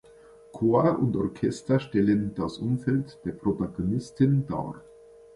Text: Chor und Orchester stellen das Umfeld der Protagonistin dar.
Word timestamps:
Chor 0.51 0.97
und 0.97 1.15
Orchester 1.15 1.79
stellen 1.79 2.33
das 2.33 2.57
Umfeld 2.57 3.19
der 3.23 3.33
Protagonistin 3.33 4.47
dar. 4.47 4.81